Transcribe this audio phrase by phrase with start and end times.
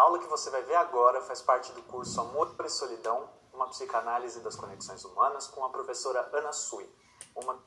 [0.00, 4.40] aula que você vai ver agora faz parte do curso Amor e Solidão, uma psicanálise
[4.40, 6.88] das conexões humanas, com a professora Ana Sui,
[7.34, 7.58] uma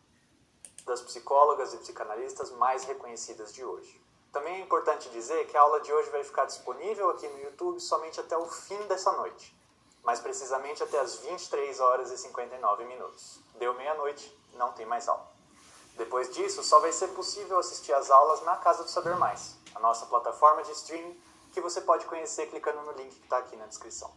[0.86, 4.02] das psicólogas e psicanalistas mais reconhecidas de hoje.
[4.32, 7.80] Também é importante dizer que a aula de hoje vai ficar disponível aqui no YouTube
[7.80, 9.56] somente até o fim dessa noite,
[10.04, 13.40] mais precisamente até as 23 horas e 59 minutos.
[13.56, 15.32] Deu meia-noite, não tem mais aula.
[15.96, 19.80] Depois disso, só vai ser possível assistir às aulas na Casa do Saber Mais, a
[19.80, 21.22] nossa plataforma de streaming
[21.54, 24.12] que você pode conhecer clicando no link que está aqui na descrição.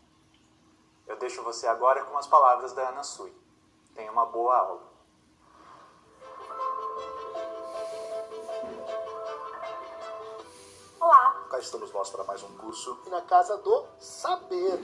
[1.06, 3.32] Eu deixo você agora com as palavras da Ana Sui.
[3.94, 4.82] Tenha uma boa aula.
[10.98, 11.46] Olá!
[11.50, 14.82] Cá estamos nós para mais um curso e na Casa do Saber.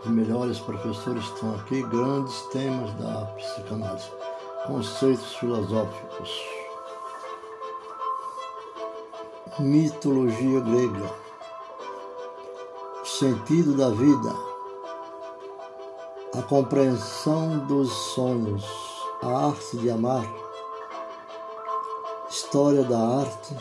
[0.00, 4.08] Os melhores professores estão aqui, grandes temas da psicanálise,
[4.66, 6.42] conceitos filosóficos,
[9.58, 11.14] mitologia grega,
[13.04, 14.34] sentido da vida,
[16.36, 18.64] a compreensão dos sonhos,
[19.22, 20.26] a arte de amar,
[22.28, 23.56] história da arte,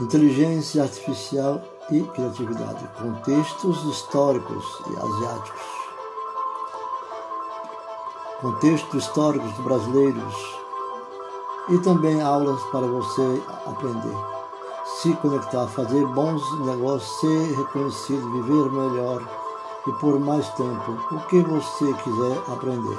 [0.00, 5.81] inteligência artificial e criatividade, contextos históricos e asiáticos,
[8.42, 10.58] contextos históricos brasileiros
[11.68, 14.16] e também aulas para você aprender,
[14.84, 19.22] se conectar, fazer bons negócios, ser reconhecido, viver melhor
[19.86, 22.98] e por mais tempo, o que você quiser aprender.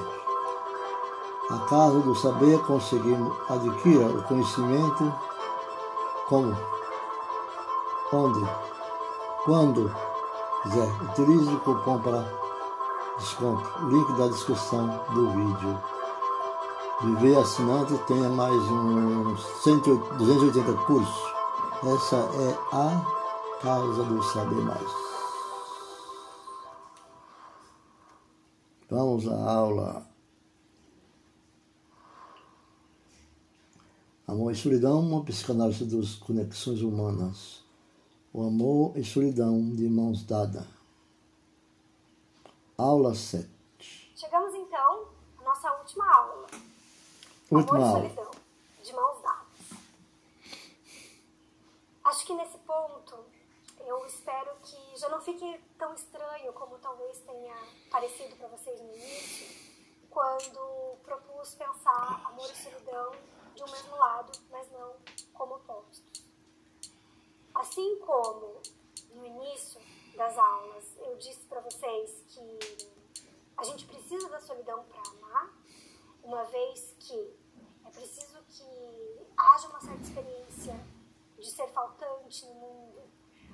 [1.50, 5.14] A Casa do Saber conseguimos adquirir o conhecimento
[6.28, 6.58] como,
[8.14, 8.50] onde,
[9.44, 9.94] quando
[10.64, 10.90] quiser.
[11.10, 12.43] Utilize o cupom para
[13.18, 13.88] desconto.
[13.88, 15.84] Link da descrição do vídeo.
[17.02, 21.34] Viver assinante tenha mais uns 280 cursos.
[21.84, 24.92] Essa é a Casa do Saber Mais.
[28.90, 30.08] Vamos à aula.
[34.28, 37.64] Amor e solidão, uma psicanálise das conexões humanas.
[38.32, 40.73] O amor e solidão de mãos dadas.
[42.78, 43.48] Aula 7.
[44.16, 45.08] Chegamos então
[45.38, 46.48] à nossa última aula.
[47.52, 48.08] Última amor aula.
[48.08, 48.32] e solidão,
[48.82, 49.80] de mãos dadas.
[52.04, 53.26] Acho que nesse ponto
[53.80, 57.56] eu espero que já não fique tão estranho como talvez tenha
[57.92, 59.56] parecido para vocês no início,
[60.10, 63.12] quando propus pensar amor e solidão
[63.54, 64.96] de um mesmo lado, mas não
[65.32, 66.24] como opostos.
[67.54, 68.60] Assim como
[69.14, 69.80] no início
[70.16, 72.94] das aulas eu disse para vocês que
[73.58, 75.54] a gente precisa da solidão para amar,
[76.24, 77.38] uma vez que
[77.86, 80.80] é preciso que haja uma certa experiência
[81.38, 83.02] de ser faltante no mundo,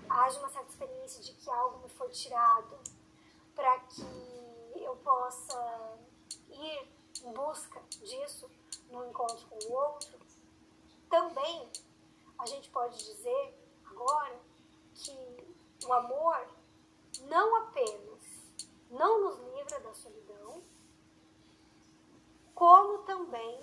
[0.10, 2.80] haja uma certa experiência de que algo me foi tirado,
[3.56, 4.04] para que
[4.76, 5.98] eu possa
[6.50, 6.88] ir
[7.24, 8.50] em busca disso
[8.90, 10.20] no encontro com o outro.
[11.10, 11.70] Também
[12.38, 14.40] a gente pode dizer agora
[14.96, 15.56] que
[15.86, 16.48] o amor
[17.28, 18.20] não apenas
[18.90, 20.64] não nos livra da solidão,
[22.56, 23.62] como também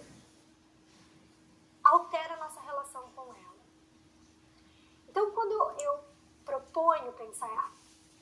[1.83, 3.57] altera a nossa relação com ela.
[5.09, 6.05] Então, quando eu
[6.45, 7.73] proponho pensar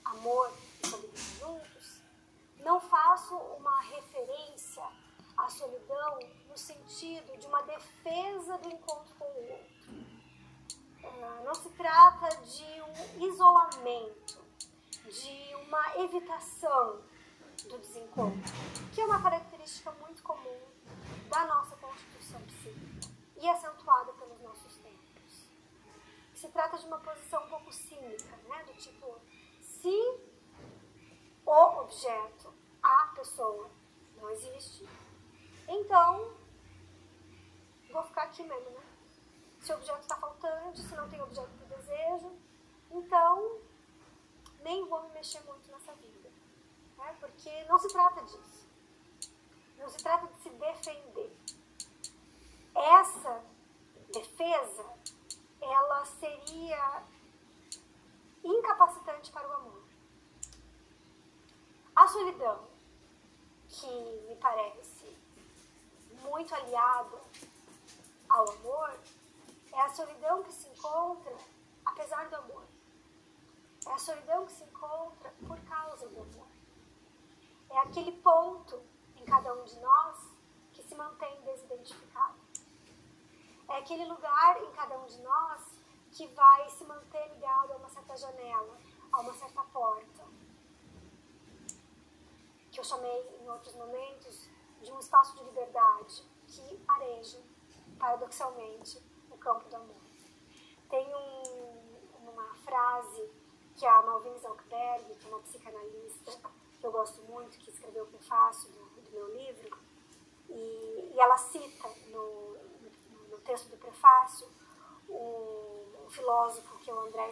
[0.05, 0.51] amor
[0.83, 2.03] e solidão juntos,
[2.61, 4.85] não faço uma referência
[5.37, 9.75] à solidão no sentido de uma defesa do encontro com o outro.
[11.05, 14.43] Ah, Não se trata de um isolamento,
[15.11, 17.03] de uma evitação
[17.69, 18.53] do desencontro,
[18.95, 20.61] que é uma característica muito comum
[21.29, 24.74] da nossa constituição psíquica e acentuada pelos nossos.
[26.44, 28.65] Se trata de uma posição um pouco cínica, né?
[28.65, 29.19] do tipo,
[29.62, 30.20] se
[31.46, 32.52] o objeto,
[32.82, 33.70] a pessoa,
[34.20, 34.87] não existe,
[35.67, 36.35] então
[37.91, 38.82] vou ficar aqui mesmo, né?
[39.62, 42.31] Se o objeto está faltando, se não tem objeto que desejo,
[42.90, 43.58] então
[44.61, 46.29] nem vou me mexer muito nessa vida.
[46.99, 47.17] Né?
[47.20, 48.69] Porque não se trata disso.
[49.79, 51.35] Não se trata de se defender.
[52.75, 53.43] Essa
[54.12, 54.85] defesa,
[56.05, 57.03] seria
[58.43, 59.83] incapacitante para o amor.
[61.97, 62.67] A solidão,
[63.69, 63.87] que
[64.29, 65.17] me parece
[66.23, 67.21] muito aliada
[68.29, 68.99] ao amor,
[69.73, 71.37] é a solidão que se encontra
[71.85, 72.65] apesar do amor.
[73.87, 76.49] É a solidão que se encontra por causa do amor.
[77.71, 78.83] É aquele ponto
[79.17, 80.19] em cada um de nós
[80.73, 82.39] que se mantém desidentificado.
[83.69, 85.74] É aquele lugar em cada um de nós
[86.14, 88.78] que vai se manter ligado a uma certa janela,
[89.12, 90.25] a uma certa porta,
[92.70, 94.49] que eu chamei em outros momentos
[94.81, 97.40] de um espaço de liberdade que areja,
[97.99, 100.02] paradoxalmente, o campo do amor.
[100.88, 103.31] Tem um, uma frase
[103.76, 106.32] que a Malvine Zalkberg, que é uma psicanalista
[106.81, 109.78] que eu gosto muito, que escreveu o prefácio do, do meu livro,
[110.49, 112.56] e, e ela cita no,
[113.31, 114.46] no, texto do prefácio
[115.08, 117.31] um filósofo que o André,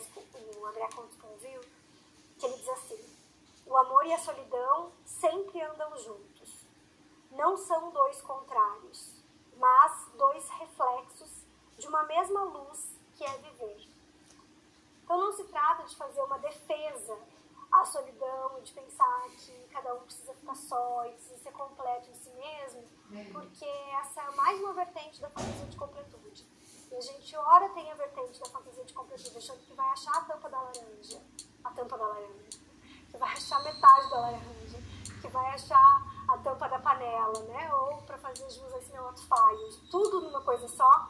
[0.58, 1.16] o André Conte
[2.38, 3.16] que ele diz assim,
[3.66, 6.66] o amor e a solidão sempre andam juntos.
[7.30, 9.22] Não são dois contrários,
[9.56, 11.30] mas dois reflexos
[11.78, 13.88] de uma mesma luz que é viver.
[15.04, 17.16] Então não se trata de fazer uma defesa
[17.70, 22.10] à solidão e de pensar que cada um precisa ficar só e precisa ser completo
[22.10, 22.82] em si mesmo,
[23.32, 23.64] porque
[24.00, 26.21] essa é mais uma vertente da fantasia de completude.
[26.92, 30.14] E a gente, ora, tem a vertente da fantasia de completude, achando que vai achar
[30.14, 31.22] a tampa da laranja,
[31.64, 32.60] a tampa da laranja,
[33.10, 34.78] que vai achar metade da laranja,
[35.22, 37.74] que vai achar a tampa da panela, né?
[37.74, 41.06] Ou para fazer jus a esse outro falho, tudo numa coisa só.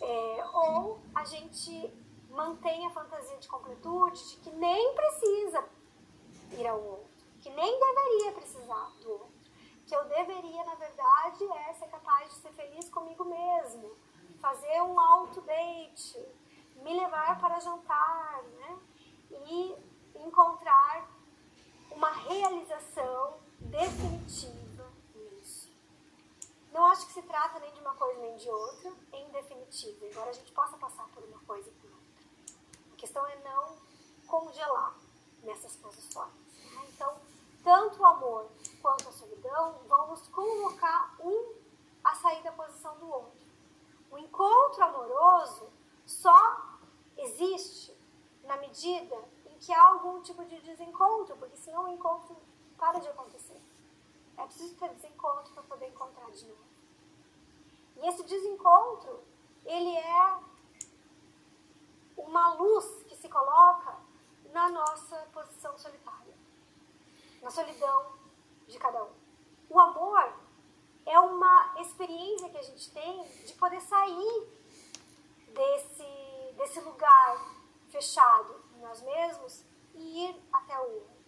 [0.00, 1.94] É, ou a gente
[2.30, 5.64] mantém a fantasia de completude de que nem precisa
[6.58, 9.40] ir ao outro, que nem deveria precisar do outro.
[9.86, 13.96] Que eu deveria, na verdade, é ser capaz de ser feliz comigo mesmo,
[14.40, 16.18] fazer um auto-date,
[16.76, 18.78] me levar para jantar, né?
[19.30, 19.76] E
[20.16, 21.08] encontrar
[21.90, 25.70] uma realização definitiva nisso.
[26.72, 30.30] Não acho que se trata nem de uma coisa nem de outra, em definitivo, embora
[30.30, 32.08] a gente possa passar por uma coisa e por outra.
[32.92, 33.76] A questão é não
[34.26, 34.94] congelar
[35.42, 36.32] nessas posições.
[36.72, 36.88] Né?
[36.94, 37.16] Então,
[37.62, 38.50] tanto o amor
[38.80, 41.54] quanto a solidão vão nos convocar um
[42.02, 43.39] a sair da posição do outro.
[44.10, 45.70] O encontro amoroso
[46.04, 46.78] só
[47.16, 47.96] existe
[48.44, 49.16] na medida
[49.46, 52.36] em que há algum tipo de desencontro, porque senão o encontro
[52.76, 53.60] para de acontecer.
[54.36, 56.64] É preciso ter desencontro para poder encontrar de novo.
[57.96, 59.22] E esse desencontro,
[59.64, 60.38] ele é
[62.16, 63.96] uma luz que se coloca
[64.52, 66.34] na nossa posição solitária,
[67.42, 68.12] na solidão
[68.66, 69.12] de cada um.
[69.68, 70.32] O amor
[71.10, 74.48] é uma experiência que a gente tem de poder sair
[75.48, 79.64] desse, desse lugar fechado em nós mesmos
[79.94, 81.20] e ir até o outro.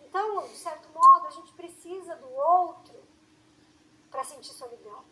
[0.00, 3.02] Então, de certo modo, a gente precisa do outro
[4.10, 5.02] para sentir solidão.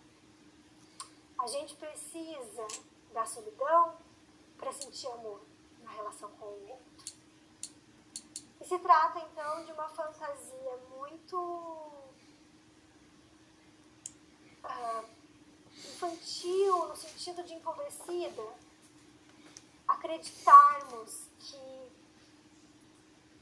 [1.39, 2.67] A gente precisa
[3.15, 3.97] da solidão
[4.59, 5.41] para sentir amor
[5.83, 7.15] na relação com o outro.
[8.61, 12.10] E se trata então de uma fantasia muito
[16.01, 18.43] infantil, no sentido de empobrecida,
[19.87, 21.93] acreditarmos que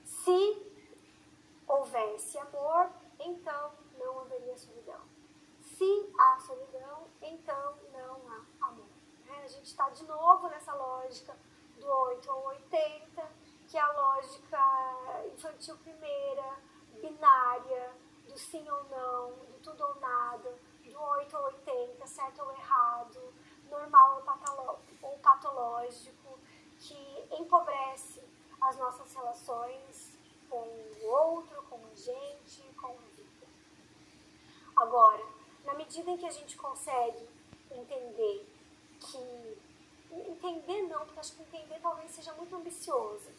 [0.05, 0.69] se
[1.67, 2.91] houvesse amor,
[3.21, 5.01] então não haveria solidão.
[5.61, 8.87] Se há solidão, então não há amor.
[9.27, 9.43] Né?
[9.45, 11.37] A gente está de novo nessa lógica
[11.79, 13.31] do 8 ou 80,
[13.69, 14.59] que é a lógica
[15.33, 16.57] infantil primeira,
[17.01, 17.95] binária,
[18.27, 20.59] do sim ou não, do tudo ou nada,
[20.99, 23.33] do 8 ou 80, certo ou errado,
[23.71, 24.23] normal
[25.03, 26.39] ou patológico,
[26.81, 28.23] que empobrece
[28.61, 30.19] as nossas relações
[30.51, 33.47] com o outro, com a gente, com a vida.
[34.77, 35.25] Agora,
[35.65, 37.29] na medida em que a gente consegue
[37.71, 38.47] entender
[39.01, 39.69] que.
[40.11, 43.31] Entender não, porque acho que entender talvez seja muito ambicioso,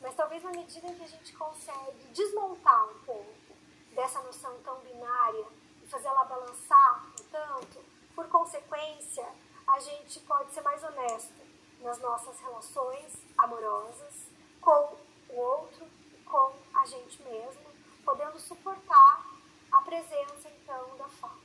[0.00, 3.54] mas talvez na medida em que a gente consegue desmontar um pouco
[3.94, 5.46] dessa noção tão binária
[5.84, 7.05] e fazer ela balançar
[7.36, 9.26] um tanto, por consequência,
[9.66, 11.34] a gente pode ser mais honesto
[11.80, 14.28] nas nossas relações amorosas
[14.60, 14.96] com
[15.28, 15.86] o outro
[16.24, 17.62] com a gente mesmo,
[18.04, 19.24] podendo suportar
[19.70, 21.36] a presença então da falta.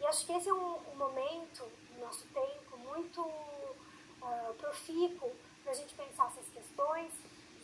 [0.00, 5.72] E acho que esse é um, um momento no nosso tempo muito uh, profícuo para
[5.72, 7.12] a gente pensar essas questões,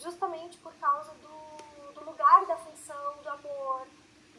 [0.01, 3.87] justamente por causa do, do lugar da função do amor,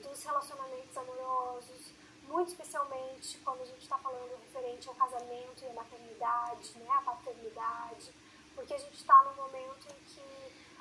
[0.04, 1.92] dos relacionamentos amorosos,
[2.28, 7.02] muito especialmente quando a gente está falando referente ao casamento e à maternidade, né, à
[7.02, 8.14] paternidade,
[8.54, 10.28] porque a gente está num momento em que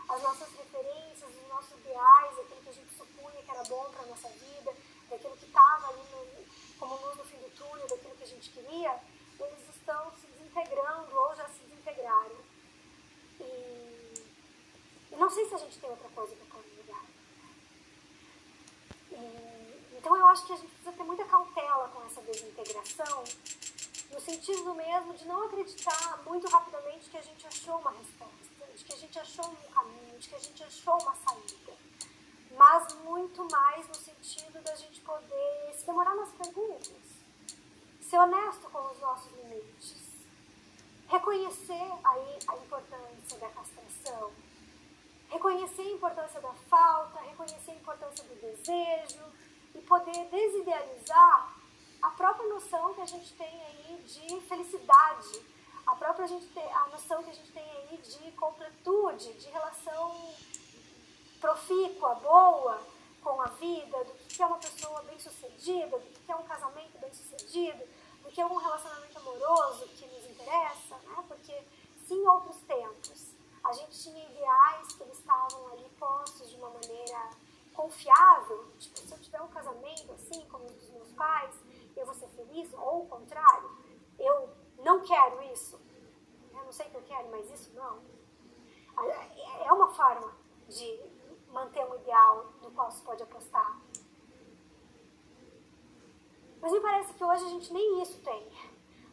[0.09, 4.03] as nossas referências, os nossos ideais, aquilo que a gente supunha que era bom para
[4.03, 4.73] a nossa vida,
[5.11, 8.50] daquilo que estava ali no, como luz no fim do túnel, daquilo que a gente
[8.50, 9.00] queria,
[9.38, 12.37] eles estão se desintegrando ou já se desintegraram.
[13.41, 14.15] E,
[15.12, 17.05] e não sei se a gente tem outra coisa para lugar.
[19.12, 23.25] E, Então eu acho que a gente precisa ter muita cautela com essa desintegração,
[24.12, 28.85] no sentido mesmo de não acreditar muito rapidamente que a gente achou uma resposta, de
[28.85, 31.73] que a gente achou um caminho, de que a gente achou uma saída,
[32.57, 37.03] mas muito mais no sentido da gente poder se demorar nas perguntas,
[38.00, 39.97] ser honesto com os nossos limites,
[41.09, 44.31] reconhecer aí a importância da castração,
[45.31, 49.46] reconhecer a importância da falta, reconhecer a importância do desejo
[49.76, 51.54] e poder desidealizar
[52.00, 55.42] a própria noção que a gente tem aí de felicidade,
[55.87, 60.35] a própria gente a noção que a gente tem aí de completude, de relação
[61.40, 62.80] profícua, boa
[63.23, 67.85] com a vida, do que é uma pessoa bem-sucedida, do que é um casamento bem-sucedido,
[68.23, 71.25] do que é um relacionamento amoroso que nos interessa, né?
[71.28, 71.62] Porque
[72.06, 76.71] se em outros tempos a gente tinha ideais que eles estavam ali postos de uma
[76.71, 77.30] maneira
[77.76, 81.54] confiável, tipo, se eu tiver um casamento assim, como o dos meus pais,
[81.95, 83.71] eu vou ser feliz, ou o contrário,
[84.18, 85.80] eu não quero isso,
[86.52, 88.00] eu não sei o que eu quero, mas isso não.
[89.64, 90.33] É uma forma
[90.66, 91.00] de
[91.49, 93.78] manter um ideal no qual se pode apostar.
[96.61, 98.50] Mas me parece que hoje a gente nem isso tem.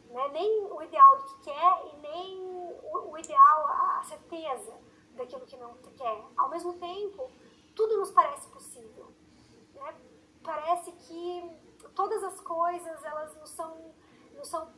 [0.08, 0.28] Né?
[0.30, 2.40] Nem o ideal do que quer e nem
[2.84, 3.68] o, ideal,
[4.00, 4.74] a certeza
[5.12, 6.24] daquilo que não quer.
[6.38, 7.30] Ao mesmo tempo,
[7.76, 8.48] tudo nos parece?
[10.44, 11.60] Parece que
[11.96, 13.96] todas as coisas elas não são,
[14.36, 14.72] não são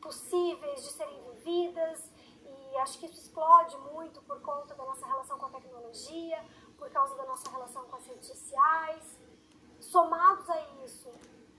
[0.00, 2.10] possíveis de serem vividas
[2.44, 6.44] e acho que isso explode muito por conta da nossa relação com a tecnologia,
[6.76, 9.18] por causa da nossa relação com as redes sociais.
[9.80, 11.10] Somados a isso,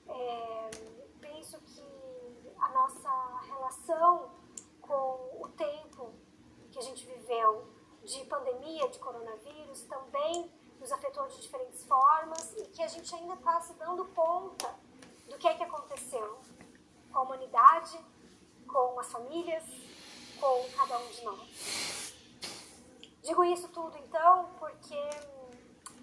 [0.08, 0.70] é,
[1.20, 4.30] penso que a nossa relação
[4.82, 6.14] com o tempo
[6.72, 7.68] que a gente viveu
[8.04, 10.52] de pandemia, de coronavírus, também
[10.86, 14.72] nos afetou de diferentes formas e que a gente ainda está se dando conta
[15.28, 16.40] do que é que aconteceu
[17.12, 18.00] com a humanidade,
[18.68, 19.64] com as famílias,
[20.40, 22.14] com cada um de nós.
[23.24, 25.10] Digo isso tudo então porque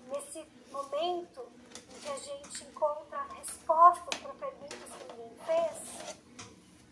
[0.09, 1.47] nesse momento
[1.95, 6.17] em que a gente encontra respostas para perguntas que ninguém fez,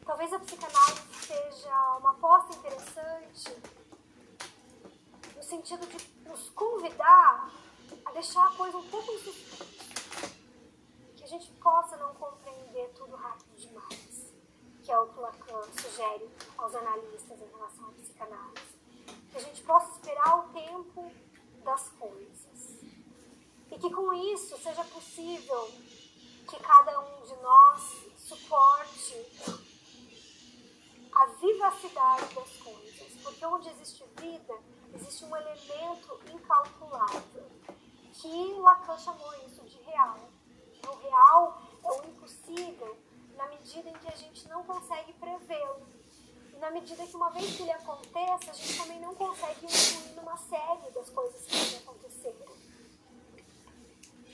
[0.06, 3.56] talvez a psicanálise seja uma aposta interessante
[5.34, 7.50] no sentido de nos convidar
[8.12, 9.12] deixar a coisa um pouco
[11.16, 14.32] Que a gente possa não compreender tudo rápido demais,
[14.82, 18.80] que é o que Lacan sugere aos analistas em relação à psicanálise.
[19.30, 21.12] Que a gente possa esperar o tempo
[21.64, 22.80] das coisas.
[23.70, 25.70] E que com isso seja possível
[26.48, 29.60] que cada um de nós suporte
[31.12, 33.12] a vivacidade das coisas.
[33.22, 34.58] Porque onde existe vida,
[34.94, 37.46] existe um elemento incalculável,
[38.20, 40.18] que Lacan chamou isso de real.
[40.86, 42.96] O real é o impossível
[43.34, 45.86] na medida em que a gente não consegue prevê-lo.
[46.52, 50.14] E na medida que uma vez que ele aconteça, a gente também não consegue incluir
[50.16, 52.36] numa série das coisas que podem acontecer.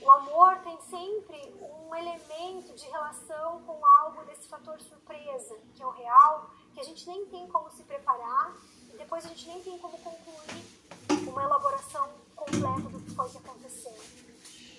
[0.01, 1.55] O amor tem sempre
[1.87, 6.83] um elemento de relação com algo desse fator surpresa, que é o real, que a
[6.83, 8.53] gente nem tem como se preparar
[8.93, 13.37] e depois a gente nem tem como concluir uma elaboração completa do que foi que
[13.37, 13.95] aconteceu.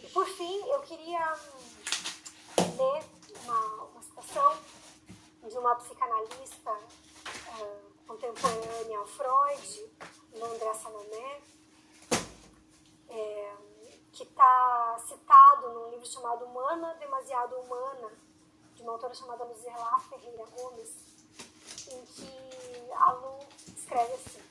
[0.03, 3.05] E por fim, eu queria hum, ler
[3.45, 4.57] uma, uma citação
[5.47, 9.91] de uma psicanalista uh, contemporânea ao Freud,
[10.35, 11.41] André Salomé,
[13.11, 13.53] é,
[14.13, 18.11] que está citado num livro chamado Humana, Demasiado Humana,
[18.75, 20.91] de uma autora chamada Luzerla Ferreira Gomes,
[21.89, 23.39] em que a Lu
[23.77, 24.43] escreve assim: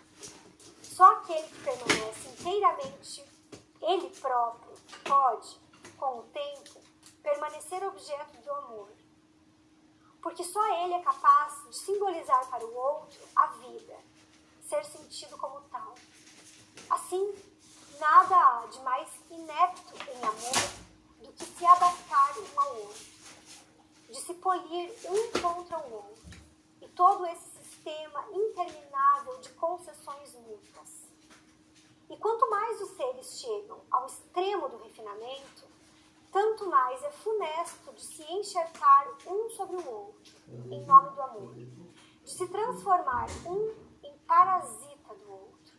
[0.83, 2.76] Só aquele que permanece inteiramente
[3.88, 5.60] ele próprio pode,
[5.98, 6.82] com o tempo,
[7.24, 8.89] permanecer objeto do amor.
[10.22, 13.98] Porque só ele é capaz de simbolizar para o outro a vida,
[14.62, 15.96] ser sentido como tal.
[16.89, 17.34] Assim,
[17.98, 20.88] nada há de mais inepto em amor
[21.22, 23.06] do que se adaptar um ao outro,
[24.10, 26.39] de se polir um contra o outro,
[26.82, 30.97] e todo esse sistema interminável de concessões mútuas.
[32.10, 35.66] E quanto mais os seres chegam ao extremo do refinamento,
[36.32, 40.34] tanto mais é funesto de se enxertar um sobre o outro,
[40.72, 43.74] em nome do amor, de se transformar um
[44.04, 45.78] em parasita do outro,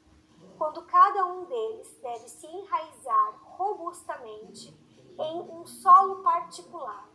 [0.57, 4.77] quando cada um deles deve se enraizar robustamente
[5.19, 7.09] em um solo particular,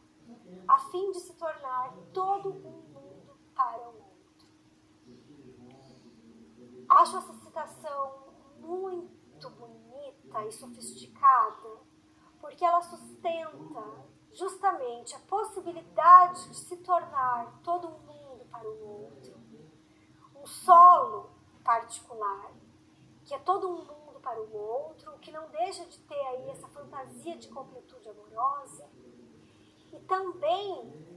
[0.67, 4.47] a fim de se tornar todo um mundo para o outro.
[6.89, 8.22] Acho essa citação
[8.63, 11.77] muito bonita e sofisticada,
[12.39, 19.39] porque ela sustenta justamente a possibilidade de se tornar todo um mundo para o outro,
[20.35, 21.31] um solo
[21.63, 22.51] particular,
[23.25, 26.67] que é todo um mundo para o outro, que não deixa de ter aí essa
[26.69, 28.89] fantasia de completude amorosa,
[29.91, 31.13] e também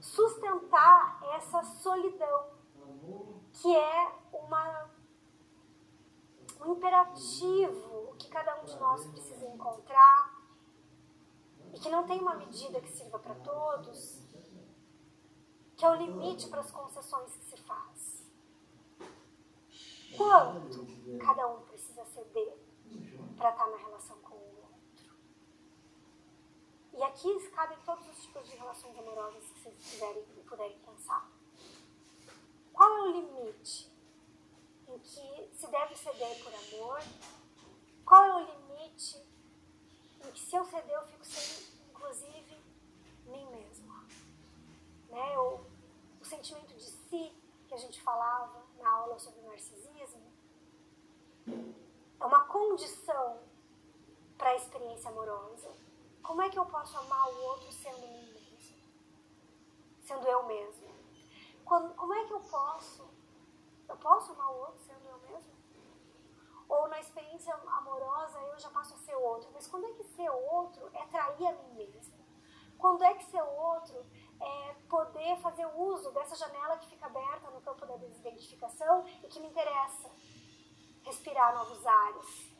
[0.00, 2.50] sustentar essa solidão,
[3.52, 4.90] que é uma,
[6.64, 10.42] um imperativo que cada um de nós precisa encontrar
[11.72, 14.22] e que não tem uma medida que sirva para todos,
[15.76, 18.24] que é o limite para as concessões que se faz.
[20.16, 20.86] Quanto
[21.18, 22.56] cada um precisa ceder
[23.36, 25.16] para estar na relação com o outro?
[26.92, 31.28] E aqui cabem todos os tipos de relações amorosas que vocês tiverem e puderem pensar.
[32.72, 33.93] Qual é o limite
[34.94, 37.00] em que se deve ceder por amor?
[38.04, 39.18] Qual é o limite
[40.24, 42.56] em que se eu ceder eu fico sem, inclusive,
[43.26, 44.06] mim mesma?
[45.08, 45.38] Né?
[45.38, 45.60] O,
[46.20, 47.32] o sentimento de si
[47.68, 50.32] que a gente falava na aula sobre narcisismo
[52.20, 53.38] é uma condição
[54.38, 55.70] para a experiência amorosa.
[56.22, 58.76] Como é que eu posso amar o outro sendo mim mesmo?
[60.02, 60.88] Sendo eu mesmo?
[61.64, 63.08] Quando, como é que eu posso?
[63.88, 65.52] Eu posso amar o outro sendo eu mesmo?
[66.68, 67.00] Ou na
[67.34, 69.50] experiência amorosa eu já passo a ser outro.
[69.52, 72.14] Mas quando é que ser outro é trair a mim mesmo?
[72.78, 74.04] Quando é que ser outro
[74.40, 79.40] é poder fazer uso dessa janela que fica aberta no campo da desidentificação e que
[79.40, 80.10] me interessa?
[81.02, 82.56] Respirar novos ares,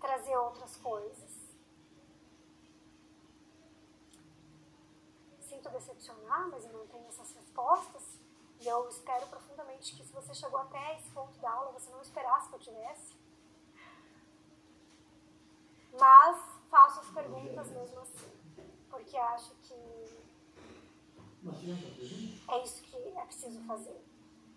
[0.00, 1.44] trazer outras coisas.
[5.40, 8.18] Sinto decepcionar, mas eu não tenho essas respostas.
[8.60, 12.00] E eu espero profundamente que se você chegou até esse ponto da aula, você não
[12.00, 13.13] esperasse que eu tivesse.
[15.98, 16.38] Mas
[16.70, 18.30] faço as perguntas mesmo assim,
[18.90, 19.74] porque acho que
[22.48, 24.04] é isso que é preciso fazer.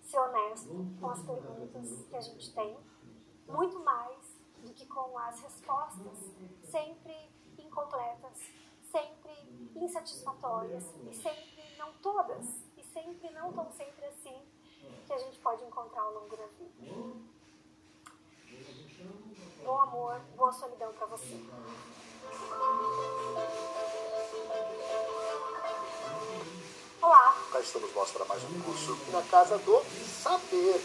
[0.02, 2.78] Ser honesto com as perguntas que a gente tem,
[3.48, 6.18] muito mais do que com as respostas
[6.64, 7.16] sempre
[7.58, 8.40] incompletas,
[8.92, 9.32] sempre
[9.76, 14.36] insatisfatórias e sempre não todas sempre, não tão sempre assim,
[15.06, 17.37] que a gente pode encontrar ao longo da vida.
[19.68, 21.36] Bom amor, boa solidão para você.
[27.02, 27.36] Olá!
[27.52, 29.84] Cá estamos nós para mais um curso na Casa do
[30.24, 30.82] Saber.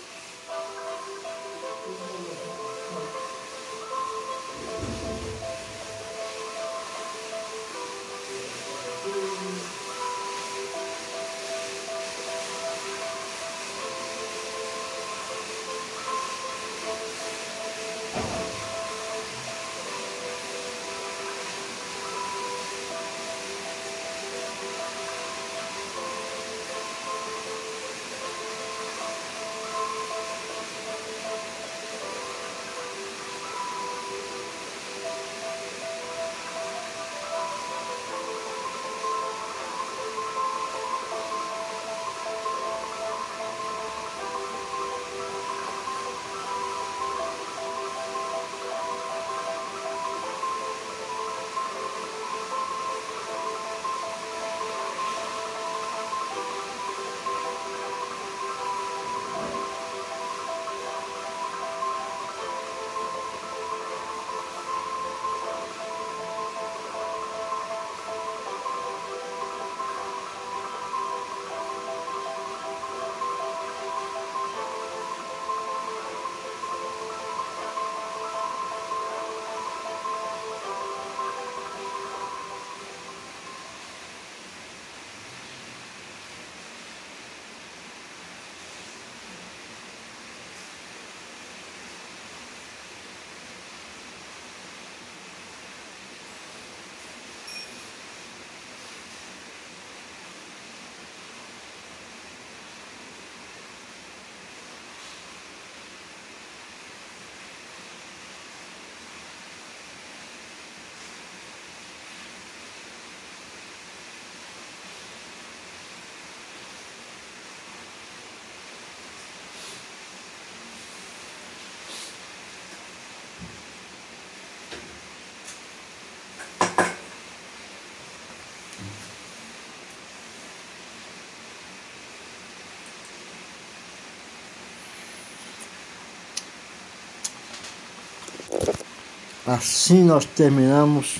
[139.47, 141.17] Assim nós terminamos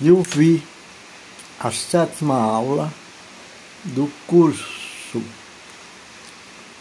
[0.00, 0.62] de ouvir
[1.60, 2.92] a sétima aula
[3.84, 5.22] do curso.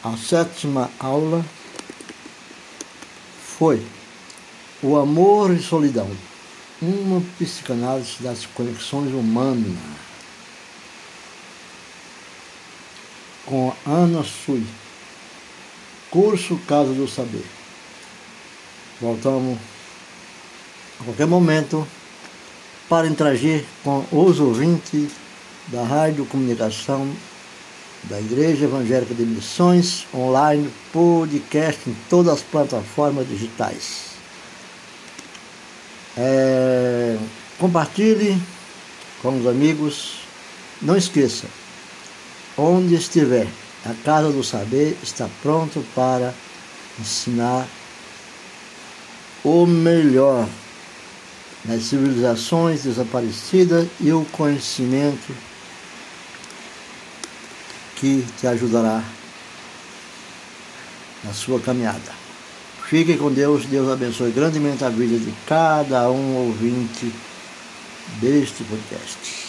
[0.04, 1.46] A sétima aula
[3.58, 3.86] foi
[4.82, 6.10] O Amor e Solidão,
[6.82, 9.78] uma psicanálise das conexões humanas,
[13.46, 14.66] com Ana Sui,
[16.10, 17.61] curso Casa do Saber.
[19.02, 19.58] Voltamos
[21.00, 21.88] a qualquer momento
[22.88, 25.10] para interagir com os ouvintes
[25.70, 27.12] da Rádio Comunicação
[28.04, 34.12] da Igreja Evangélica de Missões, online, podcast em todas as plataformas digitais.
[36.16, 37.18] É,
[37.60, 38.40] compartilhe
[39.22, 40.22] com os amigos.
[40.80, 41.48] Não esqueça,
[42.58, 43.48] onde estiver,
[43.84, 46.34] a Casa do Saber está pronto para
[47.00, 47.68] ensinar
[49.44, 50.48] o melhor
[51.66, 55.34] nas civilizações desaparecidas e o conhecimento
[57.96, 59.04] que te ajudará
[61.24, 62.22] na sua caminhada.
[62.88, 67.12] Fique com Deus, Deus abençoe grandemente a vida de cada um ouvinte
[68.20, 69.42] deste podcast.